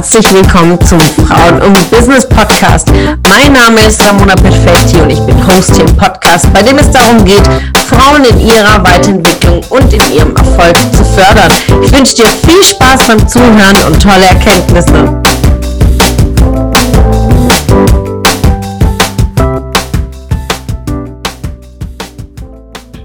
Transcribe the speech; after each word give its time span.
herzlich 0.00 0.32
willkommen 0.32 0.80
zum 0.80 0.98
Frauen 0.98 1.60
und 1.60 1.90
Business 1.90 2.26
Podcast. 2.26 2.88
Mein 3.28 3.52
Name 3.52 3.86
ist 3.86 4.02
Ramona 4.02 4.34
Perfetti 4.34 4.96
und 4.96 5.10
ich 5.10 5.20
bin 5.20 5.46
Host 5.46 5.76
hier 5.76 5.84
im 5.84 5.94
Podcast, 5.94 6.50
bei 6.54 6.62
dem 6.62 6.78
es 6.78 6.90
darum 6.90 7.22
geht, 7.22 7.42
Frauen 7.86 8.24
in 8.24 8.40
ihrer 8.40 8.82
Weiterentwicklung 8.82 9.60
und 9.68 9.92
in 9.92 10.00
ihrem 10.10 10.34
Erfolg 10.34 10.74
zu 10.96 11.04
fördern. 11.04 11.52
Ich 11.82 11.92
wünsche 11.92 12.14
dir 12.14 12.28
viel 12.28 12.62
Spaß 12.64 13.08
beim 13.08 13.28
Zuhören 13.28 13.76
und 13.88 14.02
tolle 14.02 14.24
Erkenntnisse. 14.24 15.20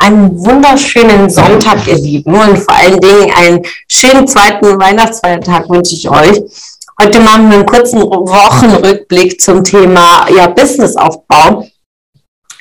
einen 0.05 0.37
wunderschönen 0.37 1.29
Sonntag, 1.31 1.87
ihr 1.87 1.95
Lieben, 1.95 2.35
und 2.35 2.59
vor 2.59 2.75
allen 2.75 2.99
Dingen 2.99 3.31
einen 3.35 3.61
schönen 3.87 4.27
zweiten 4.27 4.79
Weihnachtsfeiertag 4.79 5.67
wünsche 5.67 5.95
ich 5.95 6.07
euch. 6.07 6.43
Heute 7.01 7.19
machen 7.19 7.49
wir 7.49 7.57
einen 7.57 7.65
kurzen 7.65 8.01
Wochenrückblick 8.01 9.41
zum 9.41 9.65
Thema 9.65 10.27
ja, 10.29 10.47
Businessaufbau. 10.47 11.67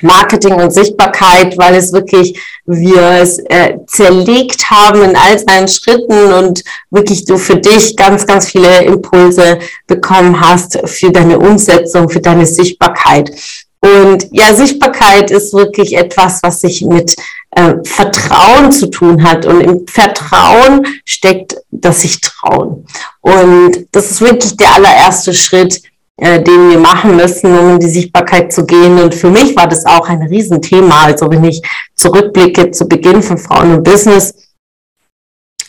Marketing 0.01 0.55
und 0.55 0.71
Sichtbarkeit, 0.71 1.57
weil 1.57 1.75
es 1.75 1.93
wirklich 1.93 2.37
wir 2.65 3.01
es 3.21 3.39
äh, 3.45 3.77
zerlegt 3.87 4.69
haben 4.69 5.01
in 5.03 5.15
all 5.15 5.39
seinen 5.39 5.69
Schritten 5.69 6.33
und 6.33 6.63
wirklich 6.91 7.23
du 7.23 7.37
für 7.37 7.55
dich 7.55 7.95
ganz, 7.95 8.27
ganz 8.27 8.51
viele 8.51 8.83
Impulse 8.83 9.59
bekommen 9.87 10.41
hast 10.41 10.77
für 10.83 11.11
deine 11.11 11.39
Umsetzung, 11.39 12.09
für 12.09 12.19
deine 12.19 12.45
Sichtbarkeit. 12.45 13.31
Und 13.79 14.27
ja, 14.31 14.53
Sichtbarkeit 14.53 15.31
ist 15.31 15.53
wirklich 15.53 15.95
etwas, 15.95 16.41
was 16.43 16.59
sich 16.59 16.81
mit 16.81 17.15
äh, 17.55 17.75
Vertrauen 17.83 18.71
zu 18.71 18.87
tun 18.87 19.23
hat. 19.23 19.45
Und 19.45 19.61
im 19.61 19.87
Vertrauen 19.87 20.85
steckt 21.05 21.55
das 21.71 22.01
sich 22.01 22.21
trauen. 22.21 22.85
Und 23.21 23.87
das 23.91 24.11
ist 24.11 24.21
wirklich 24.21 24.55
der 24.57 24.75
allererste 24.75 25.33
Schritt, 25.33 25.81
äh, 26.17 26.41
den 26.41 26.69
wir 26.69 26.79
machen 26.79 27.15
müssen, 27.15 27.57
um 27.57 27.71
in 27.71 27.79
die 27.79 27.89
Sichtbarkeit 27.89 28.53
zu 28.53 28.65
gehen. 28.65 28.99
Und 28.99 29.15
für 29.15 29.29
mich 29.29 29.55
war 29.55 29.67
das 29.67 29.85
auch 29.85 30.07
ein 30.07 30.21
Riesenthema. 30.21 31.05
Also 31.05 31.29
wenn 31.29 31.43
ich 31.45 31.61
zurückblicke 31.95 32.71
zu 32.71 32.87
Beginn 32.87 33.23
von 33.23 33.37
Frauen 33.37 33.73
und 33.73 33.83
Business, 33.83 34.33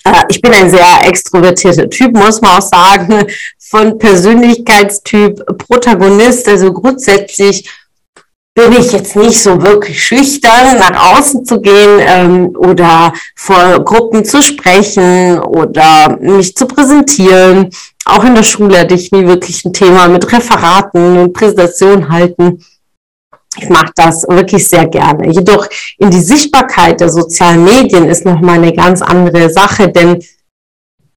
äh, 0.05 0.25
ich 0.29 0.41
bin 0.41 0.53
ein 0.53 0.70
sehr 0.70 1.07
extrovertierter 1.07 1.89
Typ, 1.89 2.17
muss 2.17 2.41
man 2.41 2.59
auch 2.59 2.62
sagen, 2.62 3.27
von 3.59 3.98
Persönlichkeitstyp 3.98 5.41
Protagonist, 5.59 6.48
also 6.48 6.73
grundsätzlich 6.73 7.69
bin 8.57 8.73
ich 8.73 8.91
jetzt 8.91 9.15
nicht 9.15 9.41
so 9.41 9.61
wirklich 9.62 10.03
schüchtern, 10.03 10.79
nach 10.79 11.12
außen 11.12 11.45
zu 11.45 11.61
gehen 11.61 12.01
ähm, 12.01 12.57
oder 12.57 13.13
vor 13.37 13.85
Gruppen 13.85 14.25
zu 14.25 14.43
sprechen 14.43 15.39
oder 15.41 16.17
mich 16.19 16.57
zu 16.57 16.67
präsentieren. 16.67 17.69
Auch 18.07 18.25
in 18.25 18.35
der 18.35 18.43
Schule 18.43 18.79
hatte 18.79 18.95
ich 18.95 19.13
nie 19.13 19.27
wirklich 19.27 19.63
ein 19.67 19.75
Thema 19.75 20.09
mit 20.09 20.33
Referaten 20.33 21.19
und 21.19 21.33
Präsentationen 21.35 22.09
halten. 22.09 22.65
Ich 23.59 23.69
mache 23.69 23.93
das 23.95 24.27
wirklich 24.27 24.67
sehr 24.67 24.87
gerne. 24.87 25.31
Jedoch 25.31 25.69
in 25.98 26.11
die 26.11 26.20
Sichtbarkeit 26.20 27.01
der 27.01 27.11
sozialen 27.11 27.63
Medien 27.63 28.09
ist 28.09 28.25
nochmal 28.25 28.57
eine 28.57 28.73
ganz 28.73 29.03
andere 29.03 29.51
Sache, 29.51 29.89
denn 29.89 30.23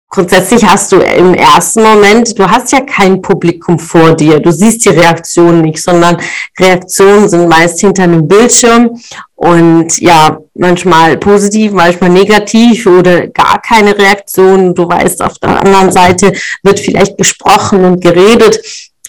grundsätzlich 0.09 0.65
hast 0.65 0.91
du 0.91 0.97
im 0.97 1.35
ersten 1.35 1.83
Moment, 1.83 2.37
du 2.37 2.49
hast 2.49 2.71
ja 2.71 2.81
kein 2.81 3.21
Publikum 3.21 3.77
vor 3.77 4.15
dir, 4.15 4.39
du 4.39 4.51
siehst 4.51 4.83
die 4.85 4.89
Reaktionen 4.89 5.61
nicht, 5.61 5.81
sondern 5.81 6.17
Reaktionen 6.59 7.29
sind 7.29 7.47
meist 7.47 7.79
hinter 7.79 8.03
einem 8.03 8.27
Bildschirm 8.27 8.99
und 9.35 9.99
ja, 9.99 10.39
manchmal 10.55 11.17
positiv, 11.17 11.71
manchmal 11.71 12.09
negativ 12.09 12.87
oder 12.87 13.27
gar 13.27 13.61
keine 13.61 13.97
Reaktion. 13.97 14.73
Du 14.73 14.89
weißt, 14.89 15.21
auf 15.21 15.37
der 15.37 15.61
anderen 15.61 15.91
Seite 15.91 16.33
wird 16.63 16.79
vielleicht 16.79 17.17
gesprochen 17.17 17.85
und 17.85 18.01
geredet 18.01 18.59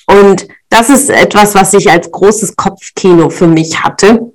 und 0.07 0.47
das 0.69 0.89
ist 0.89 1.11
etwas, 1.11 1.55
was 1.55 1.75
ich 1.75 1.91
als 1.91 2.11
großes 2.11 2.55
Kopfkino 2.57 3.31
für 3.31 3.47
mich 3.47 3.83
hatte. 3.83 4.33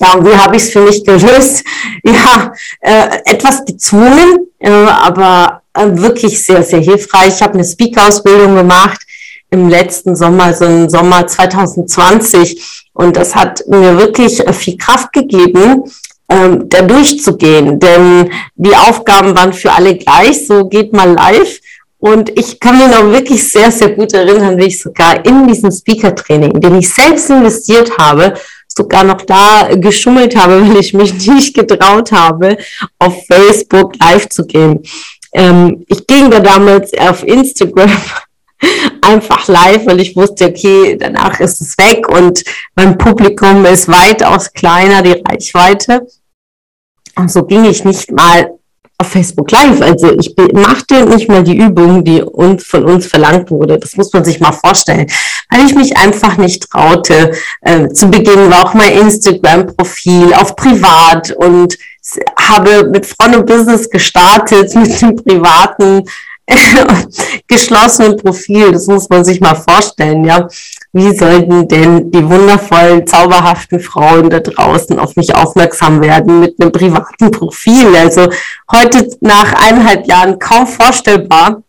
Ja, 0.00 0.14
und 0.14 0.26
wie 0.26 0.36
habe 0.36 0.56
ich 0.56 0.62
es 0.64 0.70
für 0.70 0.80
mich 0.80 1.04
gelöst? 1.04 1.64
Ja, 2.06 2.52
äh, 2.80 3.18
etwas 3.24 3.64
gezwungen, 3.64 4.46
äh, 4.58 4.70
aber 4.70 5.62
äh, 5.72 5.86
wirklich 5.94 6.44
sehr, 6.44 6.62
sehr 6.62 6.80
hilfreich. 6.80 7.36
Ich 7.36 7.42
habe 7.42 7.54
eine 7.54 7.64
Speak-Ausbildung 7.64 8.56
gemacht 8.56 9.00
im 9.50 9.68
letzten 9.68 10.14
Sommer, 10.14 10.52
so 10.52 10.66
im 10.66 10.90
Sommer 10.90 11.26
2020. 11.26 12.84
Und 12.92 13.16
das 13.16 13.34
hat 13.34 13.64
mir 13.68 13.96
wirklich 13.98 14.46
äh, 14.46 14.52
viel 14.52 14.76
Kraft 14.76 15.12
gegeben, 15.12 15.84
ähm, 16.28 16.68
da 16.68 16.82
durchzugehen. 16.82 17.78
Denn 17.80 18.30
die 18.54 18.76
Aufgaben 18.76 19.34
waren 19.34 19.52
für 19.52 19.72
alle 19.72 19.96
gleich. 19.96 20.46
So 20.46 20.68
geht 20.68 20.92
mal 20.92 21.12
live. 21.12 21.60
Und 21.98 22.38
ich 22.38 22.60
kann 22.60 22.76
mich 22.76 22.88
noch 22.88 23.10
wirklich 23.10 23.50
sehr, 23.50 23.70
sehr 23.70 23.88
gut 23.90 24.12
erinnern, 24.12 24.58
wie 24.58 24.66
ich 24.66 24.78
sogar 24.78 25.24
in 25.24 25.48
diesem 25.48 25.70
Speaker-Training, 25.70 26.60
den 26.60 26.74
ich 26.78 26.92
selbst 26.92 27.30
investiert 27.30 27.96
habe, 27.96 28.34
sogar 28.76 29.04
noch 29.04 29.22
da 29.22 29.68
geschummelt 29.74 30.36
habe, 30.36 30.60
weil 30.68 30.78
ich 30.78 30.94
mich 30.94 31.14
nicht 31.26 31.54
getraut 31.54 32.12
habe, 32.12 32.58
auf 32.98 33.26
Facebook 33.26 33.94
live 34.00 34.28
zu 34.28 34.46
gehen. 34.46 34.82
Ähm, 35.32 35.84
ich 35.88 36.06
ging 36.06 36.30
da 36.30 36.40
damals 36.40 36.92
auf 36.94 37.24
Instagram 37.24 37.90
einfach 39.02 39.48
live, 39.48 39.86
weil 39.86 40.00
ich 40.00 40.14
wusste, 40.16 40.46
okay, 40.46 40.96
danach 40.96 41.40
ist 41.40 41.60
es 41.60 41.76
weg 41.76 42.08
und 42.08 42.44
mein 42.76 42.96
Publikum 42.96 43.64
ist 43.64 43.88
weitaus 43.88 44.52
kleiner, 44.52 45.02
die 45.02 45.22
Reichweite. 45.26 46.06
Und 47.16 47.30
so 47.30 47.44
ging 47.44 47.64
ich 47.64 47.84
nicht 47.84 48.10
mal 48.10 48.58
auf 48.98 49.08
Facebook 49.08 49.50
Live. 49.50 49.80
Also 49.80 50.16
ich 50.18 50.34
machte 50.52 51.04
nicht 51.06 51.28
mal 51.28 51.42
die 51.42 51.56
Übung, 51.56 52.04
die 52.04 52.22
uns 52.22 52.64
von 52.64 52.84
uns 52.84 53.06
verlangt 53.06 53.50
wurde. 53.50 53.78
Das 53.78 53.96
muss 53.96 54.12
man 54.12 54.24
sich 54.24 54.40
mal 54.40 54.52
vorstellen, 54.52 55.06
weil 55.50 55.66
ich 55.66 55.74
mich 55.74 55.96
einfach 55.96 56.36
nicht 56.36 56.70
traute. 56.70 57.32
Äh, 57.60 57.88
zu 57.88 58.08
Beginn 58.08 58.50
war 58.50 58.64
auch 58.64 58.74
mein 58.74 58.92
Instagram-Profil 58.92 60.34
auf 60.34 60.54
privat 60.54 61.32
und 61.32 61.76
habe 62.38 62.88
mit 62.90 63.06
Front 63.06 63.36
und 63.36 63.46
Business 63.46 63.90
gestartet 63.90 64.74
mit 64.74 65.00
dem 65.00 65.16
privaten 65.16 66.04
geschlossenen 67.48 68.16
Profil. 68.16 68.72
Das 68.72 68.86
muss 68.86 69.08
man 69.08 69.24
sich 69.24 69.40
mal 69.40 69.54
vorstellen, 69.56 70.24
ja. 70.24 70.48
Wie 70.96 71.12
sollten 71.12 71.66
denn 71.66 72.12
die 72.12 72.24
wundervollen, 72.24 73.04
zauberhaften 73.04 73.80
Frauen 73.80 74.30
da 74.30 74.38
draußen 74.38 74.96
auf 74.96 75.16
mich 75.16 75.34
aufmerksam 75.34 76.00
werden 76.00 76.38
mit 76.38 76.60
einem 76.60 76.70
privaten 76.70 77.32
Profil? 77.32 77.96
Also 77.96 78.28
heute 78.70 79.10
nach 79.20 79.54
eineinhalb 79.54 80.06
Jahren 80.06 80.38
kaum 80.38 80.68
vorstellbar. 80.68 81.64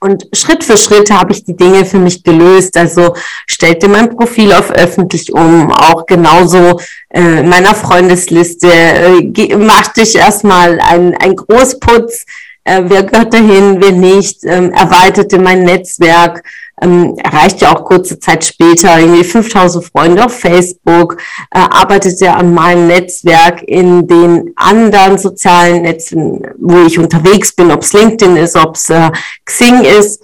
Und 0.00 0.26
Schritt 0.32 0.64
für 0.64 0.76
Schritt 0.76 1.12
habe 1.12 1.30
ich 1.30 1.44
die 1.44 1.56
Dinge 1.56 1.84
für 1.84 2.00
mich 2.00 2.24
gelöst. 2.24 2.76
Also 2.76 3.14
stellte 3.46 3.86
mein 3.86 4.16
Profil 4.16 4.52
auf 4.52 4.72
öffentlich 4.72 5.32
um, 5.32 5.70
auch 5.70 6.04
genauso 6.04 6.80
äh, 7.10 7.44
meiner 7.44 7.76
Freundesliste 7.76 8.66
äh, 8.68 9.56
machte 9.56 10.00
ich 10.00 10.16
erstmal 10.16 10.80
ein, 10.80 11.14
ein 11.14 11.36
Großputz 11.36 12.26
äh, 12.64 12.82
wer 12.84 13.02
gehört 13.02 13.34
dahin, 13.34 13.80
wer 13.80 13.92
nicht, 13.92 14.44
ähm, 14.44 14.72
erweiterte 14.72 15.38
mein 15.38 15.64
Netzwerk, 15.64 16.44
ähm, 16.82 17.16
erreichte 17.16 17.70
auch 17.70 17.84
kurze 17.84 18.18
Zeit 18.18 18.44
später 18.44 18.98
irgendwie 18.98 19.24
5000 19.24 19.84
Freunde 19.84 20.24
auf 20.24 20.38
Facebook, 20.38 21.16
äh, 21.50 21.58
arbeitete 21.58 22.32
an 22.32 22.52
meinem 22.52 22.88
Netzwerk 22.88 23.62
in 23.62 24.06
den 24.06 24.52
anderen 24.56 25.16
sozialen 25.18 25.82
Netzen, 25.82 26.42
wo 26.58 26.84
ich 26.86 26.98
unterwegs 26.98 27.54
bin, 27.54 27.70
ob 27.70 27.82
es 27.82 27.92
LinkedIn 27.92 28.36
ist, 28.36 28.56
ob 28.56 28.74
es 28.74 28.90
äh, 28.90 29.10
Xing 29.44 29.84
ist 29.84 30.22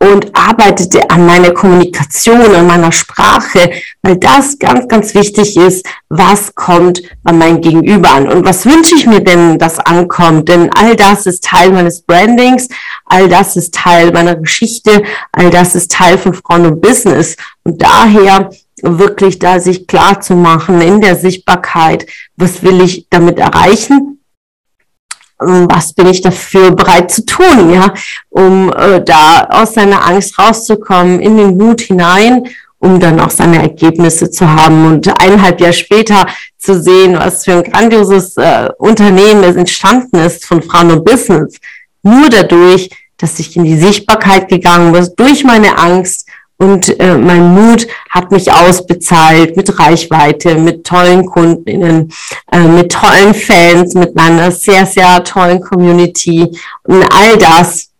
und 0.00 0.30
arbeitete 0.32 1.10
an 1.10 1.26
meiner 1.26 1.50
Kommunikation, 1.50 2.54
an 2.54 2.66
meiner 2.66 2.92
Sprache, 2.92 3.72
weil 4.02 4.16
das 4.16 4.58
ganz, 4.58 4.86
ganz 4.86 5.14
wichtig 5.14 5.56
ist, 5.56 5.84
was 6.08 6.54
kommt 6.54 7.02
bei 7.24 7.32
meinem 7.32 7.60
Gegenüber 7.60 8.12
an. 8.12 8.28
Und 8.28 8.44
was 8.44 8.64
wünsche 8.64 8.94
ich 8.94 9.06
mir 9.06 9.20
denn, 9.20 9.58
dass 9.58 9.80
ankommt, 9.80 10.48
denn 10.48 10.70
all 10.72 10.94
das 10.94 11.26
ist 11.26 11.44
Teil 11.44 11.70
meines 11.72 12.02
Brandings, 12.02 12.68
all 13.08 13.28
das 13.28 13.56
ist 13.56 13.74
Teil 13.74 14.12
meiner 14.12 14.36
Geschichte, 14.36 15.02
all 15.32 15.50
das 15.50 15.74
ist 15.74 15.90
Teil 15.92 16.18
von 16.18 16.34
Frauen 16.34 16.66
und 16.66 16.80
Business. 16.80 17.36
Und 17.64 17.82
daher 17.82 18.50
wirklich 18.82 19.38
da 19.38 19.60
sich 19.60 19.86
klar 19.86 20.20
zu 20.20 20.34
machen 20.34 20.80
in 20.80 21.00
der 21.00 21.16
Sichtbarkeit, 21.16 22.06
was 22.36 22.62
will 22.62 22.80
ich 22.80 23.06
damit 23.10 23.38
erreichen? 23.38 24.20
Ähm, 25.40 25.68
was 25.70 25.92
bin 25.92 26.08
ich 26.08 26.20
dafür 26.20 26.72
bereit 26.72 27.10
zu 27.10 27.24
tun, 27.24 27.72
ja, 27.72 27.94
um 28.30 28.72
äh, 28.72 29.02
da 29.02 29.44
aus 29.50 29.74
seiner 29.74 30.04
Angst 30.06 30.38
rauszukommen, 30.38 31.20
in 31.20 31.36
den 31.36 31.56
Mut 31.56 31.80
hinein, 31.82 32.48
um 32.78 33.00
dann 33.00 33.20
auch 33.20 33.30
seine 33.30 33.60
Ergebnisse 33.62 34.30
zu 34.30 34.50
haben. 34.50 34.86
Und 34.86 35.08
eineinhalb 35.20 35.60
Jahre 35.60 35.72
später 35.72 36.26
zu 36.58 36.80
sehen, 36.80 37.16
was 37.16 37.44
für 37.44 37.52
ein 37.52 37.64
grandioses 37.64 38.36
äh, 38.36 38.68
Unternehmen 38.78 39.44
es 39.44 39.56
entstanden 39.56 40.16
ist 40.16 40.44
von 40.44 40.62
Frauen 40.62 40.90
und 40.90 41.04
Business. 41.04 41.58
Nur 42.08 42.28
dadurch, 42.30 42.90
dass 43.16 43.38
ich 43.38 43.56
in 43.56 43.64
die 43.64 43.76
Sichtbarkeit 43.76 44.48
gegangen 44.48 44.92
bin, 44.92 45.08
durch 45.16 45.44
meine 45.44 45.78
Angst, 45.78 46.26
und 46.60 46.98
äh, 46.98 47.16
mein 47.16 47.54
Mut 47.54 47.86
hat 48.10 48.32
mich 48.32 48.50
ausbezahlt 48.50 49.56
mit 49.56 49.78
Reichweite, 49.78 50.56
mit 50.56 50.84
tollen 50.84 51.24
Kundinnen, 51.24 52.12
äh, 52.50 52.58
mit 52.58 52.90
tollen 52.90 53.32
Fans, 53.32 53.94
mit 53.94 54.18
einer 54.18 54.50
sehr, 54.50 54.84
sehr 54.84 55.22
tollen 55.22 55.60
Community 55.60 56.58
und 56.82 57.04
all 57.12 57.38
das 57.38 57.90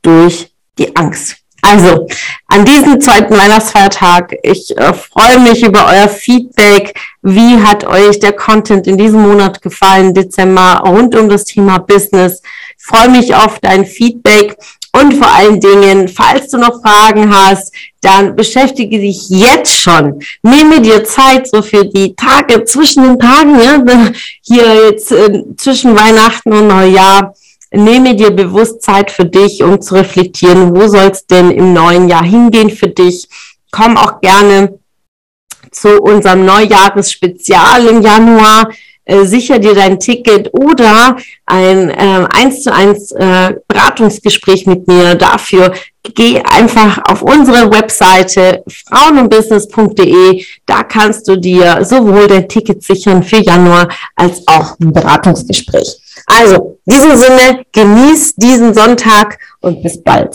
durch 0.00 0.50
die 0.78 0.96
Angst. 0.96 1.36
Also, 1.60 2.06
an 2.46 2.64
diesem 2.64 3.00
zweiten 3.00 3.36
Weihnachtsfeiertag, 3.36 4.36
ich 4.42 4.74
äh, 4.78 4.94
freue 4.94 5.40
mich 5.40 5.62
über 5.62 5.86
euer 5.86 6.08
Feedback. 6.08 6.94
Wie 7.22 7.60
hat 7.60 7.84
euch 7.84 8.20
der 8.20 8.32
Content 8.32 8.86
in 8.86 8.96
diesem 8.96 9.22
Monat 9.22 9.60
gefallen, 9.60 10.14
Dezember, 10.14 10.82
rund 10.86 11.14
um 11.16 11.28
das 11.28 11.44
Thema 11.44 11.78
Business? 11.78 12.40
Freue 12.86 13.10
mich 13.10 13.34
auf 13.34 13.58
dein 13.60 13.84
Feedback 13.84 14.56
und 14.92 15.14
vor 15.14 15.34
allen 15.34 15.60
Dingen, 15.60 16.08
falls 16.08 16.48
du 16.50 16.58
noch 16.58 16.80
Fragen 16.80 17.34
hast, 17.34 17.74
dann 18.00 18.36
beschäftige 18.36 18.98
dich 18.98 19.28
jetzt 19.28 19.80
schon. 19.80 20.20
Nehme 20.42 20.80
dir 20.80 21.04
Zeit 21.04 21.48
so 21.48 21.62
für 21.62 21.84
die 21.84 22.14
Tage 22.14 22.64
zwischen 22.64 23.02
den 23.02 23.18
Tagen, 23.18 23.60
ja, 23.60 23.82
hier 24.42 24.88
jetzt 24.88 25.12
äh, 25.12 25.42
zwischen 25.56 25.96
Weihnachten 25.96 26.52
und 26.52 26.68
Neujahr 26.68 27.34
nehme 27.72 28.14
dir 28.14 28.30
bewusst 28.30 28.82
Zeit 28.82 29.10
für 29.10 29.24
dich, 29.24 29.62
um 29.62 29.80
zu 29.80 29.94
reflektieren, 29.94 30.74
wo 30.74 30.86
soll 30.88 31.10
es 31.12 31.26
denn 31.26 31.50
im 31.50 31.72
neuen 31.72 32.08
Jahr 32.08 32.24
hingehen 32.24 32.70
für 32.70 32.88
dich. 32.88 33.28
Komm 33.70 33.96
auch 33.96 34.20
gerne 34.20 34.78
zu 35.70 36.00
unserem 36.00 36.44
Neujahresspezial 36.46 37.86
im 37.86 38.02
Januar. 38.02 38.70
Äh, 39.08 39.24
sicher 39.24 39.60
dir 39.60 39.72
dein 39.72 40.00
Ticket 40.00 40.52
oder 40.52 41.16
ein 41.46 41.90
äh, 41.90 42.26
1 42.28 42.64
zu 42.64 42.74
1 42.74 43.12
äh, 43.12 43.54
Beratungsgespräch 43.68 44.66
mit 44.66 44.88
mir. 44.88 45.14
Dafür 45.14 45.72
geh 46.02 46.40
einfach 46.42 46.98
auf 47.08 47.22
unsere 47.22 47.70
Webseite 47.70 48.64
frauenundbusiness.de. 48.68 50.44
Da 50.66 50.82
kannst 50.82 51.28
du 51.28 51.36
dir 51.36 51.84
sowohl 51.84 52.26
dein 52.26 52.48
Ticket 52.48 52.82
sichern 52.82 53.22
für 53.22 53.38
Januar 53.38 53.88
als 54.16 54.42
auch 54.48 54.76
ein 54.80 54.92
Beratungsgespräch. 54.92 56.00
Also, 56.26 56.80
in 56.84 56.94
diesem 56.94 57.16
Sinne, 57.16 57.64
genieß 57.70 58.34
diesen 58.34 58.74
Sonntag 58.74 59.38
und 59.60 59.84
bis 59.84 60.02
bald. 60.02 60.34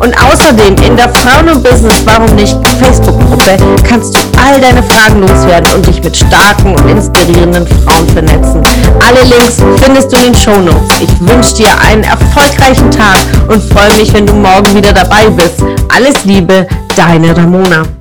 Und 0.00 0.14
außerdem 0.18 0.76
in 0.84 0.96
der 0.96 1.10
Frauen 1.10 1.48
und 1.50 1.62
Business 1.62 2.02
Warum 2.06 2.34
nicht 2.34 2.56
Facebook-Gruppe 2.80 3.56
kannst 3.86 4.14
du 4.14 4.18
all 4.42 4.60
deine 4.60 4.82
Fragen 4.82 5.20
loswerden 5.20 5.72
und 5.74 5.86
dich 5.86 6.02
mit 6.02 6.16
starken 6.16 6.74
und 6.74 6.88
inspirierenden 6.88 7.66
Frauen 7.66 8.08
vernetzen. 8.08 8.62
Alle 9.06 9.22
Links 9.24 9.58
findest 9.82 10.10
du 10.12 10.16
in 10.16 10.32
den 10.32 10.34
Show 10.34 10.56
Notes. 10.56 11.00
Ich 11.00 11.20
wünsche 11.20 11.54
dir 11.54 11.78
einen 11.86 12.04
erfolgreichen 12.04 12.90
Tag 12.90 13.20
und 13.48 13.62
freue 13.72 13.92
mich, 13.98 14.12
wenn 14.14 14.26
du 14.26 14.32
morgen 14.32 14.74
wieder 14.74 14.92
dabei 14.92 15.28
bist. 15.28 15.62
Alles 15.94 16.24
Liebe, 16.24 16.66
deine 16.96 17.36
Ramona. 17.36 17.99